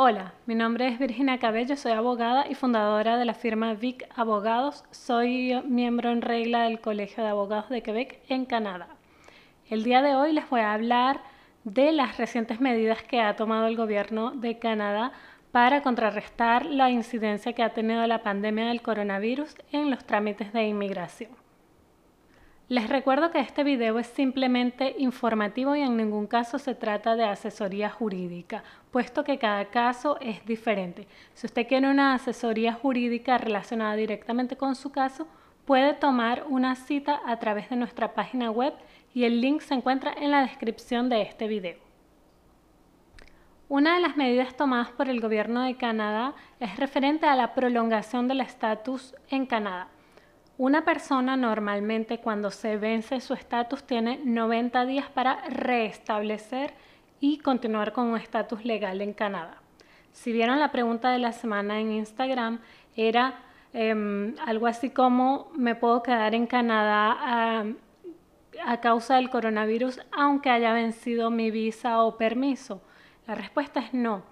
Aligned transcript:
Hola, 0.00 0.32
mi 0.46 0.54
nombre 0.54 0.86
es 0.86 1.00
Virginia 1.00 1.40
Cabello, 1.40 1.74
soy 1.74 1.90
abogada 1.90 2.46
y 2.48 2.54
fundadora 2.54 3.16
de 3.16 3.24
la 3.24 3.34
firma 3.34 3.74
Vic 3.74 4.08
Abogados. 4.14 4.84
Soy 4.92 5.60
miembro 5.66 6.12
en 6.12 6.22
regla 6.22 6.62
del 6.62 6.80
Colegio 6.80 7.24
de 7.24 7.30
Abogados 7.30 7.68
de 7.68 7.82
Quebec 7.82 8.20
en 8.28 8.44
Canadá. 8.44 8.86
El 9.68 9.82
día 9.82 10.00
de 10.00 10.14
hoy 10.14 10.32
les 10.32 10.48
voy 10.48 10.60
a 10.60 10.72
hablar 10.72 11.20
de 11.64 11.90
las 11.90 12.16
recientes 12.16 12.60
medidas 12.60 13.02
que 13.02 13.20
ha 13.20 13.34
tomado 13.34 13.66
el 13.66 13.76
gobierno 13.76 14.30
de 14.30 14.60
Canadá 14.60 15.10
para 15.50 15.82
contrarrestar 15.82 16.64
la 16.64 16.90
incidencia 16.90 17.52
que 17.52 17.64
ha 17.64 17.74
tenido 17.74 18.06
la 18.06 18.22
pandemia 18.22 18.68
del 18.68 18.82
coronavirus 18.82 19.56
en 19.72 19.90
los 19.90 20.04
trámites 20.04 20.52
de 20.52 20.68
inmigración. 20.68 21.47
Les 22.68 22.86
recuerdo 22.86 23.30
que 23.30 23.40
este 23.40 23.64
video 23.64 23.98
es 23.98 24.08
simplemente 24.08 24.94
informativo 24.98 25.74
y 25.74 25.80
en 25.80 25.96
ningún 25.96 26.26
caso 26.26 26.58
se 26.58 26.74
trata 26.74 27.16
de 27.16 27.24
asesoría 27.24 27.88
jurídica, 27.88 28.62
puesto 28.90 29.24
que 29.24 29.38
cada 29.38 29.64
caso 29.70 30.18
es 30.20 30.44
diferente. 30.44 31.08
Si 31.32 31.46
usted 31.46 31.66
quiere 31.66 31.88
una 31.88 32.12
asesoría 32.12 32.74
jurídica 32.74 33.38
relacionada 33.38 33.96
directamente 33.96 34.58
con 34.58 34.76
su 34.76 34.92
caso, 34.92 35.26
puede 35.64 35.94
tomar 35.94 36.44
una 36.46 36.76
cita 36.76 37.22
a 37.24 37.38
través 37.38 37.70
de 37.70 37.76
nuestra 37.76 38.12
página 38.12 38.50
web 38.50 38.74
y 39.14 39.24
el 39.24 39.40
link 39.40 39.62
se 39.62 39.72
encuentra 39.72 40.12
en 40.12 40.30
la 40.30 40.42
descripción 40.42 41.08
de 41.08 41.22
este 41.22 41.48
video. 41.48 41.78
Una 43.70 43.94
de 43.94 44.02
las 44.02 44.18
medidas 44.18 44.54
tomadas 44.54 44.90
por 44.90 45.08
el 45.08 45.22
gobierno 45.22 45.62
de 45.62 45.76
Canadá 45.78 46.34
es 46.60 46.76
referente 46.76 47.24
a 47.24 47.34
la 47.34 47.54
prolongación 47.54 48.28
del 48.28 48.42
estatus 48.42 49.14
en 49.30 49.46
Canadá. 49.46 49.88
Una 50.58 50.84
persona 50.84 51.36
normalmente 51.36 52.18
cuando 52.18 52.50
se 52.50 52.78
vence 52.78 53.20
su 53.20 53.32
estatus 53.32 53.84
tiene 53.84 54.18
90 54.24 54.86
días 54.86 55.08
para 55.08 55.40
restablecer 55.48 56.74
y 57.20 57.38
continuar 57.38 57.92
con 57.92 58.08
un 58.08 58.16
estatus 58.16 58.64
legal 58.64 59.00
en 59.00 59.12
Canadá. 59.12 59.62
Si 60.10 60.32
vieron 60.32 60.58
la 60.58 60.72
pregunta 60.72 61.12
de 61.12 61.20
la 61.20 61.30
semana 61.30 61.78
en 61.78 61.92
Instagram, 61.92 62.58
era 62.96 63.38
em, 63.72 64.34
algo 64.44 64.66
así 64.66 64.90
como, 64.90 65.48
¿me 65.54 65.76
puedo 65.76 66.02
quedar 66.02 66.34
en 66.34 66.48
Canadá 66.48 67.16
a, 67.20 67.64
a 68.66 68.80
causa 68.80 69.14
del 69.14 69.30
coronavirus 69.30 70.00
aunque 70.10 70.50
haya 70.50 70.72
vencido 70.72 71.30
mi 71.30 71.52
visa 71.52 72.02
o 72.02 72.16
permiso? 72.16 72.82
La 73.28 73.36
respuesta 73.36 73.78
es 73.78 73.94
no. 73.94 74.24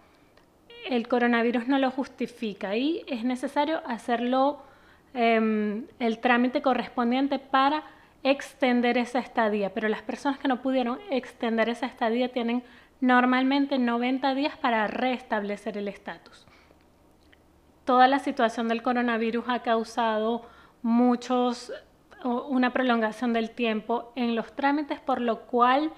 El 0.89 1.07
coronavirus 1.07 1.69
no 1.69 1.79
lo 1.79 1.93
justifica 1.93 2.75
y 2.75 3.05
es 3.07 3.23
necesario 3.23 3.81
hacerlo 3.87 4.67
Em, 5.19 5.87
el 5.99 6.19
trámite 6.19 6.61
correspondiente 6.61 7.39
para 7.39 7.85
extender 8.23 8.99
esa 8.99 9.19
estadía, 9.19 9.73
pero 9.73 9.89
las 9.89 10.03
personas 10.03 10.39
que 10.39 10.47
no 10.47 10.61
pudieron 10.61 10.99
extender 11.11 11.71
esa 11.71 11.87
estadía 11.87 12.31
tienen 12.33 12.63
normalmente 13.01 13.79
90 13.79 14.35
días 14.35 14.59
para 14.59 14.87
restablecer 14.89 15.79
el 15.79 15.89
estatus. 15.89 16.47
Toda 17.87 18.09
la 18.09 18.19
situación 18.19 18.69
del 18.69 18.83
coronavirus 18.83 19.47
ha 19.49 19.61
causado 19.61 20.43
muchos 20.83 21.73
una 22.23 22.75
prolongación 22.75 23.33
del 23.33 23.51
tiempo 23.51 24.13
en 24.17 24.37
los 24.37 24.55
trámites, 24.55 25.01
por 25.01 25.23
lo 25.23 25.47
cual 25.47 25.93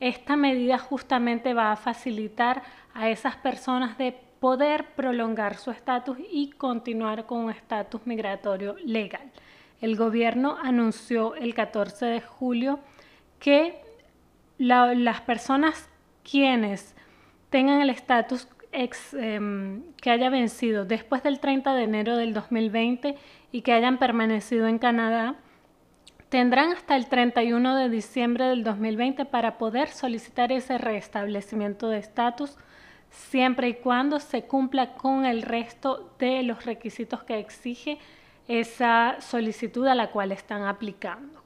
esta 0.00 0.34
medida 0.34 0.78
justamente 0.78 1.52
va 1.52 1.72
a 1.72 1.76
facilitar 1.76 2.62
a 2.94 3.10
esas 3.10 3.36
personas 3.36 3.98
de 3.98 4.18
poder 4.42 4.86
prolongar 4.96 5.56
su 5.56 5.70
estatus 5.70 6.18
y 6.18 6.50
continuar 6.50 7.26
con 7.26 7.44
un 7.44 7.50
estatus 7.52 8.04
migratorio 8.08 8.74
legal. 8.84 9.30
El 9.80 9.94
gobierno 9.94 10.58
anunció 10.60 11.36
el 11.36 11.54
14 11.54 12.06
de 12.06 12.20
julio 12.20 12.80
que 13.38 13.80
las 14.58 15.20
personas 15.20 15.88
quienes 16.28 16.96
tengan 17.50 17.82
el 17.82 17.90
estatus 17.90 18.48
em, 18.72 19.84
que 20.02 20.10
haya 20.10 20.28
vencido 20.28 20.84
después 20.86 21.22
del 21.22 21.38
30 21.38 21.74
de 21.74 21.84
enero 21.84 22.16
del 22.16 22.34
2020 22.34 23.14
y 23.52 23.62
que 23.62 23.72
hayan 23.72 23.98
permanecido 23.98 24.66
en 24.66 24.80
Canadá, 24.80 25.36
tendrán 26.30 26.72
hasta 26.72 26.96
el 26.96 27.06
31 27.06 27.76
de 27.76 27.88
diciembre 27.88 28.46
del 28.46 28.64
2020 28.64 29.24
para 29.24 29.56
poder 29.56 29.90
solicitar 29.90 30.50
ese 30.50 30.78
restablecimiento 30.78 31.88
de 31.90 31.98
estatus 31.98 32.58
siempre 33.12 33.68
y 33.68 33.74
cuando 33.74 34.18
se 34.18 34.44
cumpla 34.44 34.94
con 34.94 35.26
el 35.26 35.42
resto 35.42 36.14
de 36.18 36.42
los 36.42 36.64
requisitos 36.64 37.22
que 37.22 37.38
exige 37.38 37.98
esa 38.48 39.20
solicitud 39.20 39.86
a 39.86 39.94
la 39.94 40.10
cual 40.10 40.32
están 40.32 40.64
aplicando. 40.64 41.42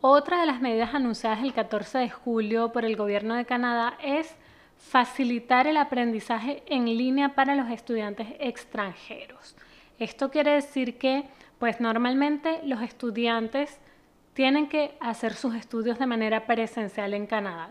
Otra 0.00 0.40
de 0.40 0.46
las 0.46 0.60
medidas 0.60 0.94
anunciadas 0.94 1.42
el 1.42 1.54
14 1.54 1.98
de 1.98 2.10
julio 2.10 2.72
por 2.72 2.84
el 2.84 2.96
Gobierno 2.96 3.34
de 3.34 3.46
Canadá 3.46 3.96
es 4.02 4.34
facilitar 4.76 5.66
el 5.66 5.78
aprendizaje 5.78 6.62
en 6.66 6.84
línea 6.84 7.34
para 7.34 7.54
los 7.54 7.70
estudiantes 7.70 8.28
extranjeros. 8.38 9.56
Esto 9.98 10.30
quiere 10.30 10.52
decir 10.52 10.98
que, 10.98 11.24
pues 11.58 11.80
normalmente 11.80 12.60
los 12.64 12.82
estudiantes 12.82 13.78
tienen 14.34 14.68
que 14.68 14.98
hacer 15.00 15.32
sus 15.32 15.54
estudios 15.54 15.98
de 15.98 16.06
manera 16.06 16.46
presencial 16.46 17.14
en 17.14 17.26
Canadá 17.26 17.70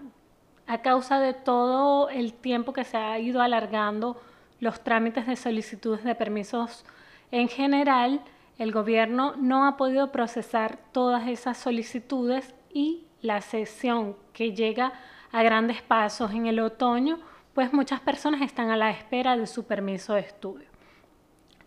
a 0.68 0.80
causa 0.80 1.20
de 1.20 1.34
todo 1.34 2.10
el 2.10 2.34
tiempo 2.34 2.74
que 2.74 2.84
se 2.84 2.98
ha 2.98 3.20
ido 3.20 3.42
alargando 3.42 4.20
los 4.60 4.84
trámites 4.84 5.28
de 5.28 5.36
solicitudes 5.36 6.04
de 6.04 6.16
permisos 6.16 6.86
en 7.32 7.50
general, 7.50 8.22
el 8.58 8.72
gobierno 8.72 9.34
no 9.38 9.68
ha 9.68 9.78
podido 9.78 10.12
procesar 10.12 10.78
todas 10.92 11.28
esas 11.28 11.58
solicitudes 11.58 12.54
y 12.72 13.06
la 13.22 13.42
sesión 13.42 14.16
que 14.32 14.54
llega 14.54 14.94
a 15.32 15.44
grandes 15.44 15.82
pasos 15.82 16.32
en 16.32 16.46
el 16.46 16.60
otoño, 16.60 17.20
pues 17.54 17.74
muchas 17.74 18.00
personas 18.00 18.42
están 18.42 18.70
a 18.70 18.78
la 18.78 18.92
espera 18.92 19.36
de 19.36 19.48
su 19.48 19.66
permiso 19.66 20.14
de 20.14 20.22
estudio. 20.22 20.68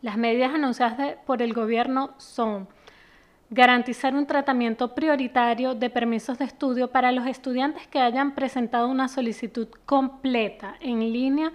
Las 0.00 0.16
medidas 0.16 0.54
anunciadas 0.54 1.16
por 1.26 1.42
el 1.42 1.52
gobierno 1.52 2.14
son 2.18 2.68
garantizar 3.50 4.14
un 4.14 4.26
tratamiento 4.26 4.94
prioritario 4.94 5.74
de 5.74 5.88
permisos 5.88 6.38
de 6.38 6.44
estudio 6.44 6.90
para 6.90 7.12
los 7.12 7.26
estudiantes 7.26 7.86
que 7.86 8.00
hayan 8.00 8.34
presentado 8.34 8.88
una 8.88 9.08
solicitud 9.08 9.68
completa 9.86 10.76
en 10.80 11.00
línea 11.12 11.52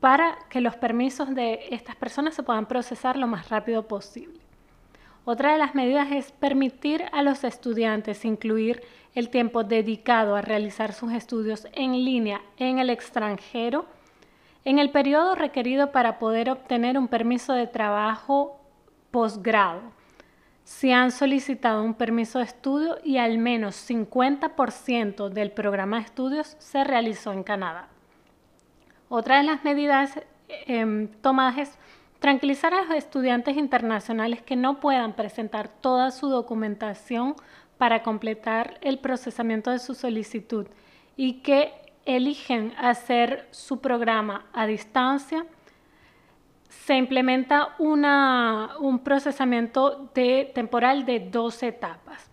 para 0.00 0.38
que 0.48 0.60
los 0.60 0.76
permisos 0.76 1.34
de 1.34 1.60
estas 1.70 1.96
personas 1.96 2.34
se 2.34 2.42
puedan 2.42 2.66
procesar 2.66 3.16
lo 3.16 3.26
más 3.26 3.48
rápido 3.50 3.86
posible. 3.86 4.40
Otra 5.24 5.52
de 5.52 5.58
las 5.58 5.74
medidas 5.74 6.10
es 6.10 6.32
permitir 6.32 7.04
a 7.12 7.22
los 7.22 7.44
estudiantes 7.44 8.24
incluir 8.24 8.82
el 9.14 9.28
tiempo 9.28 9.64
dedicado 9.64 10.36
a 10.36 10.40
realizar 10.40 10.94
sus 10.94 11.12
estudios 11.12 11.66
en 11.72 11.92
línea 11.92 12.40
en 12.56 12.78
el 12.78 12.88
extranjero 12.88 13.84
en 14.64 14.78
el 14.78 14.90
periodo 14.90 15.34
requerido 15.34 15.92
para 15.92 16.18
poder 16.18 16.50
obtener 16.50 16.98
un 16.98 17.08
permiso 17.08 17.52
de 17.52 17.66
trabajo 17.66 18.60
posgrado 19.10 19.97
si 20.68 20.92
han 20.92 21.12
solicitado 21.12 21.82
un 21.82 21.94
permiso 21.94 22.40
de 22.40 22.44
estudio 22.44 22.98
y 23.02 23.16
al 23.16 23.38
menos 23.38 23.74
50% 23.88 25.30
del 25.30 25.50
programa 25.50 25.96
de 25.96 26.02
estudios 26.02 26.56
se 26.58 26.84
realizó 26.84 27.32
en 27.32 27.42
Canadá. 27.42 27.88
Otra 29.08 29.38
de 29.38 29.44
las 29.44 29.64
medidas 29.64 30.20
em, 30.66 31.08
tomadas 31.22 31.56
es 31.56 31.78
tranquilizar 32.18 32.74
a 32.74 32.82
los 32.82 32.94
estudiantes 32.96 33.56
internacionales 33.56 34.42
que 34.42 34.56
no 34.56 34.78
puedan 34.78 35.14
presentar 35.14 35.68
toda 35.68 36.10
su 36.10 36.28
documentación 36.28 37.34
para 37.78 38.02
completar 38.02 38.76
el 38.82 38.98
procesamiento 38.98 39.70
de 39.70 39.78
su 39.78 39.94
solicitud 39.94 40.66
y 41.16 41.40
que 41.40 41.72
eligen 42.04 42.74
hacer 42.76 43.48
su 43.52 43.80
programa 43.80 44.44
a 44.52 44.66
distancia 44.66 45.46
se 46.68 46.96
implementa 46.96 47.74
un 47.78 49.00
procesamiento 49.02 50.10
temporal 50.12 51.06
de 51.06 51.20
dos 51.20 51.62
etapas. 51.62 52.30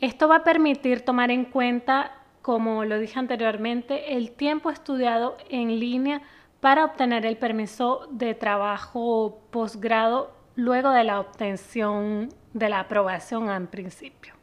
Esto 0.00 0.28
va 0.28 0.36
a 0.36 0.44
permitir 0.44 1.04
tomar 1.04 1.30
en 1.30 1.44
cuenta, 1.44 2.12
como 2.42 2.84
lo 2.84 2.98
dije 2.98 3.18
anteriormente, 3.18 4.16
el 4.16 4.32
tiempo 4.32 4.70
estudiado 4.70 5.36
en 5.48 5.78
línea 5.78 6.22
para 6.60 6.84
obtener 6.84 7.26
el 7.26 7.36
permiso 7.36 8.08
de 8.10 8.34
trabajo 8.34 9.40
posgrado 9.50 10.32
luego 10.56 10.90
de 10.90 11.04
la 11.04 11.20
obtención 11.20 12.28
de 12.52 12.68
la 12.68 12.80
aprobación 12.80 13.50
en 13.50 13.66
principio. 13.66 14.34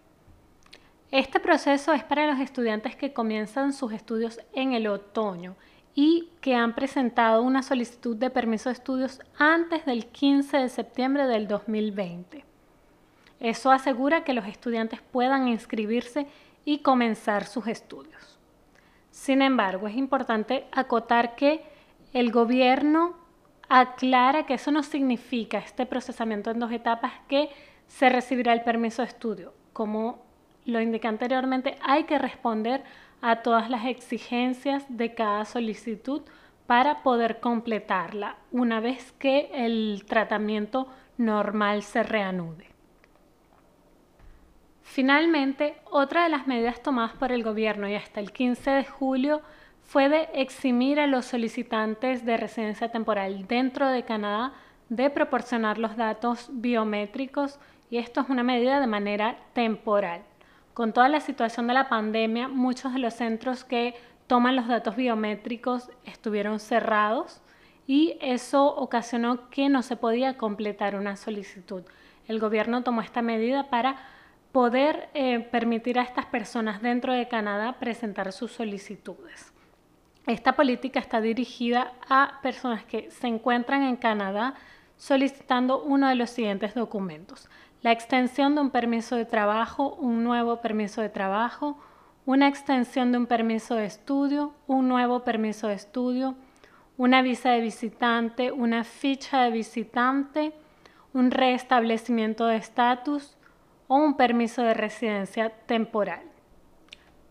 Este 1.12 1.40
proceso 1.40 1.94
es 1.94 2.04
para 2.04 2.28
los 2.28 2.40
estudiantes 2.40 2.96
que 2.96 3.14
comienzan 3.14 3.72
sus 3.72 3.94
estudios 3.94 4.40
en 4.54 4.74
el 4.74 4.88
otoño 4.88 5.56
y 6.00 6.30
que 6.42 6.54
han 6.54 6.76
presentado 6.76 7.42
una 7.42 7.64
solicitud 7.64 8.16
de 8.16 8.30
permiso 8.30 8.70
de 8.70 8.74
estudios 8.74 9.20
antes 9.40 9.84
del 9.88 10.06
15 10.06 10.58
de 10.58 10.70
septiembre 10.70 11.26
del 11.26 11.48
2020. 11.48 12.46
Eso 13.40 13.72
asegura 13.72 14.24
que 14.24 14.36
los 14.36 14.46
estudiantes 14.46 15.02
puedan 15.02 15.48
inscribirse 15.48 16.28
y 16.66 16.84
comenzar 16.84 17.48
sus 17.48 17.66
estudios. 17.66 18.38
Sin 19.10 19.42
embargo, 19.42 19.88
es 19.88 19.96
importante 19.96 20.68
acotar 20.72 21.36
que 21.36 21.66
el 22.14 22.32
gobierno 22.32 23.16
aclara 23.68 24.46
que 24.46 24.54
eso 24.54 24.70
no 24.70 24.84
significa 24.84 25.58
este 25.58 25.88
procesamiento 25.88 26.52
en 26.52 26.60
dos 26.60 26.72
etapas 26.72 27.14
que 27.28 27.50
se 27.88 28.10
recibirá 28.10 28.54
el 28.54 28.62
permiso 28.62 29.02
de 29.02 29.08
estudio. 29.08 29.52
Como 29.74 30.24
lo 30.66 30.80
indiqué 30.80 31.08
anteriormente, 31.08 31.76
hay 31.82 32.04
que 32.04 32.20
responder 32.20 32.84
a 33.22 33.38
todas 33.38 33.70
las 33.70 33.86
exigencias 33.86 34.86
de 34.90 35.14
cada 35.14 35.46
solicitud 35.46 36.22
para 36.66 37.02
poder 37.02 37.40
completarla 37.40 38.36
una 38.52 38.80
vez 38.80 39.14
que 39.14 39.50
el 39.54 40.04
tratamiento 40.08 40.88
normal 41.18 41.84
se 41.84 42.04
reanude. 42.04 42.68
Finalmente, 44.84 45.76
otra 45.92 46.24
de 46.24 46.30
las 46.30 46.48
medidas 46.48 46.82
tomadas 46.82 47.14
por 47.14 47.32
el 47.32 47.44
gobierno 47.44 47.88
y 47.88 47.96
hasta 47.96 48.20
el 48.20 48.32
15 48.32 48.72
de 48.72 48.86
julio 48.86 49.42
fue 49.84 50.10
de 50.10 50.30
eximir 50.34 51.00
a 51.00 51.08
los 51.08 51.26
solicitantes 51.26 52.26
de 52.26 52.38
residencia 52.38 52.90
temporal 52.90 53.48
dentro 53.48 53.88
de 53.88 54.04
Canadá 54.04 54.54
de 54.90 55.10
proporcionar 55.10 55.78
los 55.78 55.96
datos 55.98 56.50
biométricos 56.52 57.60
y 57.90 57.98
esto 57.98 58.22
es 58.22 58.30
una 58.30 58.44
medida 58.44 58.80
de 58.80 58.88
manera 58.88 59.38
temporal. 59.54 60.24
Con 60.78 60.94
toda 60.94 61.10
la 61.10 61.22
situación 61.22 61.66
de 61.66 61.74
la 61.74 61.90
pandemia, 61.90 62.48
muchos 62.48 62.94
de 62.94 63.00
los 63.00 63.16
centros 63.16 63.64
que 63.64 63.96
toman 64.28 64.56
los 64.56 64.68
datos 64.68 64.96
biométricos 64.96 65.90
estuvieron 66.06 66.60
cerrados 66.60 67.42
y 67.88 68.16
eso 68.22 68.76
ocasionó 68.76 69.50
que 69.50 69.70
no 69.70 69.82
se 69.82 69.96
podía 69.96 70.38
completar 70.38 70.96
una 70.96 71.16
solicitud. 71.16 71.82
El 72.28 72.40
gobierno 72.40 72.84
tomó 72.84 73.02
esta 73.02 73.24
medida 73.24 73.72
para 73.72 73.96
poder 74.52 75.10
eh, 75.16 75.40
permitir 75.40 75.98
a 75.98 76.04
estas 76.04 76.28
personas 76.28 76.80
dentro 76.84 77.12
de 77.12 77.28
Canadá 77.28 77.80
presentar 77.80 78.32
sus 78.32 78.52
solicitudes. 78.52 79.52
Esta 80.28 80.56
política 80.56 81.00
está 81.00 81.22
dirigida 81.22 81.94
a 82.08 82.40
personas 82.44 82.84
que 82.84 83.10
se 83.10 83.26
encuentran 83.26 83.82
en 83.82 83.96
Canadá 83.96 84.54
solicitando 84.96 85.82
uno 85.82 86.08
de 86.08 86.16
los 86.16 86.30
siguientes 86.30 86.76
documentos. 86.76 87.50
La 87.82 87.92
extensión 87.92 88.56
de 88.56 88.62
un 88.62 88.72
permiso 88.72 89.16
de 89.16 89.26
trabajo, 89.26 89.96
un 89.96 90.24
nuevo 90.24 90.62
permiso 90.62 91.02
de 91.02 91.10
trabajo, 91.10 91.78
una 92.26 92.48
extensión 92.48 93.12
de 93.12 93.20
un 93.20 93.28
permiso 93.28 93.76
de 93.76 93.86
estudio, 93.86 94.54
un 94.66 94.88
nuevo 94.88 95.24
permiso 95.24 95.68
de 95.68 95.76
estudio, 95.76 96.36
una 96.98 97.22
visa 97.22 97.52
de 97.52 97.62
visitante, 97.62 98.52
una 98.52 98.84
ficha 98.84 99.44
de 99.44 99.52
visitante, 99.52 100.54
un 101.14 101.32
restablecimiento 101.32 102.48
de 102.48 102.58
estatus 102.58 103.38
o 103.88 103.96
un 103.96 104.18
permiso 104.18 104.64
de 104.64 104.74
residencia 104.74 105.50
temporal. 105.50 106.22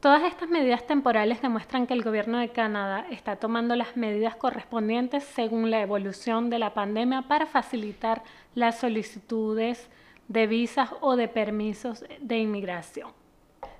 Todas 0.00 0.22
estas 0.22 0.48
medidas 0.48 0.86
temporales 0.86 1.42
demuestran 1.42 1.86
que 1.86 1.94
el 1.94 2.04
gobierno 2.04 2.38
de 2.38 2.50
Canadá 2.50 3.06
está 3.10 3.36
tomando 3.36 3.74
las 3.74 3.96
medidas 3.96 4.36
correspondientes 4.36 5.24
según 5.24 5.70
la 5.70 5.80
evolución 5.80 6.48
de 6.48 6.60
la 6.60 6.74
pandemia 6.74 7.22
para 7.22 7.46
facilitar 7.46 8.22
las 8.54 8.78
solicitudes 8.78 9.90
de 10.28 10.46
visas 10.46 10.90
o 11.00 11.16
de 11.16 11.28
permisos 11.28 12.04
de 12.20 12.38
inmigración. 12.38 13.10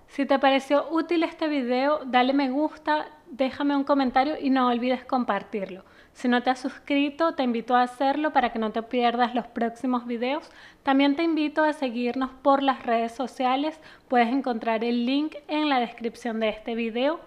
Si 0.09 0.25
te 0.25 0.39
pareció 0.39 0.89
útil 0.91 1.25
este 1.25 1.49
video, 1.49 2.01
dale 2.07 2.33
me 2.33 2.49
gusta, 2.49 3.09
déjame 3.31 3.77
un 3.77 3.85
comentario 3.85 4.37
y 4.41 4.51
no 4.51 4.69
olvides 4.69 5.05
compartirlo. 5.05 5.85
Si 6.13 6.29
no 6.29 6.43
te 6.43 6.49
has 6.49 6.61
suscrito, 6.61 7.35
te 7.35 7.43
invito 7.43 7.75
a 7.75 7.83
hacerlo 7.83 8.33
para 8.33 8.51
que 8.51 8.59
no 8.59 8.71
te 8.73 8.83
pierdas 8.83 9.35
los 9.35 9.47
próximos 9.47 10.07
videos. 10.07 10.51
También 10.83 11.17
te 11.17 11.23
invito 11.23 11.63
a 11.63 11.75
seguirnos 11.75 12.31
por 12.43 12.63
las 12.63 12.85
redes 12.85 13.13
sociales. 13.13 13.79
Puedes 14.09 14.29
encontrar 14.29 14.85
el 14.85 15.05
link 15.05 15.35
en 15.49 15.69
la 15.69 15.81
descripción 15.81 16.41
de 16.41 16.49
este 16.49 16.75
video. 16.75 17.21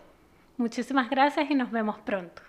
Muchísimas 0.58 1.10
gracias 1.10 1.52
y 1.52 1.56
nos 1.56 1.70
vemos 1.70 2.00
pronto. 2.00 2.49